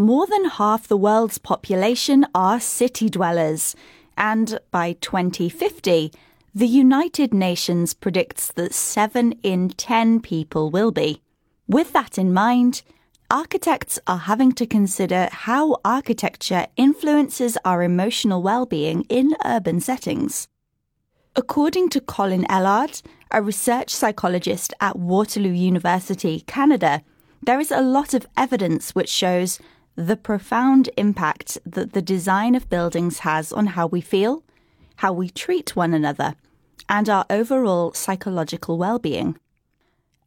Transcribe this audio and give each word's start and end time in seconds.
more 0.00 0.26
than 0.26 0.46
half 0.46 0.88
the 0.88 0.96
world's 0.96 1.38
population 1.38 2.26
are 2.34 2.60
city 2.60 3.08
dwellers, 3.08 3.76
and 4.16 4.58
by 4.70 4.94
2050, 5.00 6.12
the 6.54 6.66
United 6.66 7.32
Nations 7.32 7.94
predicts 7.94 8.48
that 8.52 8.74
7 8.74 9.32
in 9.42 9.70
10 9.70 10.20
people 10.20 10.70
will 10.70 10.90
be. 10.90 11.22
With 11.68 11.92
that 11.92 12.18
in 12.18 12.32
mind, 12.32 12.82
architects 13.30 13.98
are 14.06 14.18
having 14.18 14.52
to 14.52 14.66
consider 14.66 15.28
how 15.30 15.76
architecture 15.84 16.66
influences 16.76 17.56
our 17.64 17.82
emotional 17.82 18.42
well-being 18.42 19.06
in 19.08 19.36
urban 19.44 19.80
settings. 19.80 20.48
According 21.36 21.90
to 21.90 22.00
Colin 22.00 22.44
Ellard, 22.46 23.02
a 23.30 23.40
research 23.40 23.90
psychologist 23.90 24.74
at 24.80 24.98
Waterloo 24.98 25.52
University, 25.52 26.40
Canada, 26.40 27.02
there 27.42 27.60
is 27.60 27.70
a 27.70 27.80
lot 27.80 28.12
of 28.12 28.26
evidence 28.36 28.94
which 28.94 29.08
shows 29.08 29.60
the 29.96 30.16
profound 30.16 30.88
impact 30.96 31.58
that 31.66 31.92
the 31.92 32.02
design 32.02 32.54
of 32.54 32.70
buildings 32.70 33.20
has 33.20 33.52
on 33.52 33.66
how 33.66 33.86
we 33.86 34.00
feel, 34.00 34.42
how 34.96 35.12
we 35.12 35.28
treat 35.28 35.76
one 35.76 35.94
another, 35.94 36.34
and 36.88 37.08
our 37.08 37.26
overall 37.30 37.92
psychological 37.92 38.78
well-being. 38.78 39.38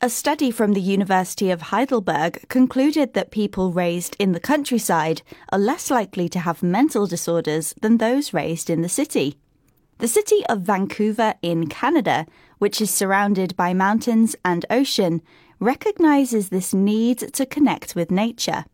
A 0.00 0.10
study 0.10 0.50
from 0.50 0.72
the 0.72 0.80
University 0.80 1.50
of 1.50 1.62
Heidelberg 1.62 2.48
concluded 2.48 3.14
that 3.14 3.30
people 3.30 3.70
raised 3.70 4.16
in 4.18 4.32
the 4.32 4.40
countryside 4.40 5.22
are 5.52 5.58
less 5.58 5.90
likely 5.90 6.28
to 6.30 6.40
have 6.40 6.62
mental 6.62 7.06
disorders 7.06 7.72
than 7.80 7.98
those 7.98 8.34
raised 8.34 8.68
in 8.68 8.82
the 8.82 8.88
city. 8.88 9.38
The 9.98 10.08
city 10.08 10.44
of 10.46 10.62
Vancouver 10.62 11.34
in 11.40 11.68
Canada, 11.68 12.26
which 12.58 12.80
is 12.80 12.90
surrounded 12.90 13.54
by 13.54 13.74
mountains 13.74 14.34
and 14.44 14.66
ocean, 14.70 15.22
recognizes 15.60 16.48
this 16.48 16.74
need 16.74 17.18
to 17.34 17.46
connect 17.46 17.94
with 17.94 18.10
nature. 18.10 18.64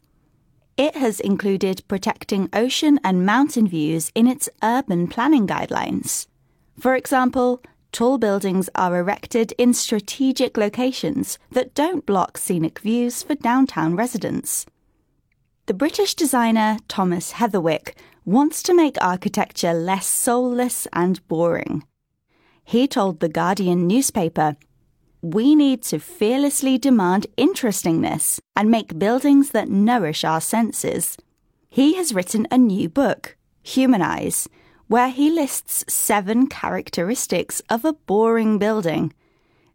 It 0.78 0.94
has 0.94 1.18
included 1.18 1.82
protecting 1.88 2.48
ocean 2.52 3.00
and 3.02 3.26
mountain 3.26 3.66
views 3.66 4.12
in 4.14 4.28
its 4.28 4.48
urban 4.62 5.08
planning 5.08 5.44
guidelines. 5.44 6.28
For 6.78 6.94
example, 6.94 7.60
tall 7.90 8.16
buildings 8.16 8.70
are 8.76 8.96
erected 8.96 9.52
in 9.58 9.74
strategic 9.74 10.56
locations 10.56 11.36
that 11.50 11.74
don't 11.74 12.06
block 12.06 12.38
scenic 12.38 12.78
views 12.78 13.24
for 13.24 13.34
downtown 13.34 13.96
residents. 13.96 14.66
The 15.66 15.74
British 15.74 16.14
designer 16.14 16.78
Thomas 16.86 17.32
Heatherwick 17.32 17.94
wants 18.24 18.62
to 18.62 18.72
make 18.72 19.02
architecture 19.02 19.74
less 19.74 20.06
soulless 20.06 20.86
and 20.92 21.26
boring. 21.26 21.82
He 22.62 22.86
told 22.86 23.18
the 23.18 23.28
Guardian 23.28 23.88
newspaper, 23.88 24.56
We 25.30 25.54
need 25.54 25.82
to 25.82 25.98
fearlessly 25.98 26.78
demand 26.78 27.26
interestingness 27.36 28.40
and 28.56 28.70
make 28.70 28.98
buildings 28.98 29.50
that 29.50 29.68
nourish 29.68 30.24
our 30.24 30.40
senses. 30.40 31.18
He 31.68 31.96
has 31.96 32.14
written 32.14 32.48
a 32.50 32.56
new 32.56 32.88
book, 32.88 33.36
Humanize, 33.62 34.48
where 34.86 35.10
he 35.10 35.28
lists 35.28 35.84
seven 35.86 36.46
characteristics 36.46 37.60
of 37.68 37.84
a 37.84 37.92
boring 37.92 38.58
building. 38.58 39.12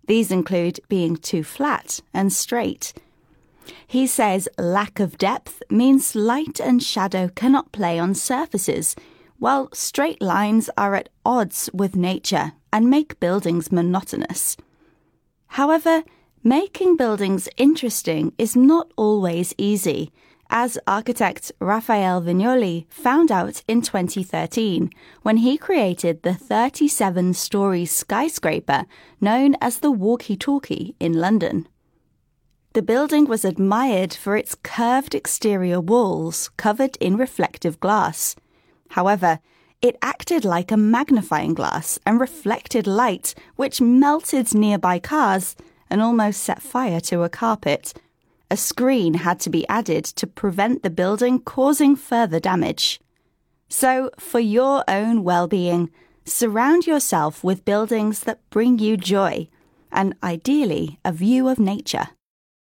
These 0.07 0.31
include 0.31 0.79
being 0.89 1.17
too 1.17 1.43
flat 1.43 1.99
and 2.15 2.33
straight, 2.33 2.91
he 3.85 4.07
says 4.07 4.49
lack 4.57 4.99
of 4.99 5.19
depth 5.19 5.61
means 5.69 6.15
light 6.15 6.59
and 6.59 6.81
shadow 6.81 7.29
cannot 7.29 7.71
play 7.71 7.99
on 7.99 8.15
surfaces, 8.15 8.95
while 9.37 9.69
straight 9.71 10.19
lines 10.19 10.67
are 10.75 10.95
at 10.95 11.09
odds 11.23 11.69
with 11.73 11.95
nature 11.95 12.53
and 12.73 12.89
make 12.89 13.19
buildings 13.19 13.71
monotonous. 13.71 14.57
However, 15.53 16.03
making 16.43 16.97
buildings 16.97 17.47
interesting 17.57 18.33
is 18.39 18.55
not 18.55 18.91
always 18.95 19.53
easy, 19.55 20.11
as 20.49 20.79
architect 20.87 21.51
Rafael 21.59 22.23
Viñoly 22.23 22.87
found 22.89 23.31
out 23.31 23.61
in 23.67 23.83
2013 23.83 24.89
when 25.21 25.37
he 25.37 25.59
created 25.59 26.23
the 26.23 26.33
37 26.33 27.35
story 27.35 27.85
skyscraper 27.85 28.85
known 29.21 29.55
as 29.61 29.77
the 29.77 29.91
Walkie 29.91 30.35
Talkie 30.35 30.95
in 30.99 31.13
London. 31.13 31.67
The 32.73 32.81
building 32.81 33.25
was 33.25 33.45
admired 33.45 34.11
for 34.11 34.35
its 34.35 34.55
curved 34.55 35.13
exterior 35.13 35.79
walls 35.79 36.49
covered 36.57 36.97
in 36.99 37.15
reflective 37.15 37.79
glass. 37.79 38.35
However, 38.89 39.39
it 39.83 39.97
acted 40.01 40.45
like 40.45 40.71
a 40.71 40.77
magnifying 40.77 41.53
glass 41.53 41.99
and 42.05 42.19
reflected 42.19 42.87
light, 42.87 43.35
which 43.57 43.81
melted 43.81 44.55
nearby 44.55 44.97
cars 44.97 45.57
and 45.89 46.01
almost 46.01 46.41
set 46.41 46.61
fire 46.61 47.01
to 47.01 47.23
a 47.23 47.29
carpet. 47.29 47.93
A 48.49 48.55
screen 48.55 49.15
had 49.15 49.41
to 49.41 49.49
be 49.49 49.67
added 49.67 50.05
to 50.05 50.25
prevent 50.25 50.83
the 50.83 50.89
building 50.89 51.39
causing 51.41 51.97
further 51.97 52.39
damage. 52.39 53.01
So, 53.67 54.09
for 54.17 54.39
your 54.39 54.85
own 54.87 55.23
well 55.23 55.47
being, 55.49 55.91
surround 56.23 56.87
yourself 56.87 57.43
with 57.43 57.65
buildings 57.65 58.21
that 58.21 58.49
bring 58.49 58.79
you 58.79 58.95
joy 58.95 59.49
and 59.91 60.15
ideally 60.23 60.97
a 61.03 61.11
view 61.11 61.49
of 61.49 61.59
nature. 61.59 62.07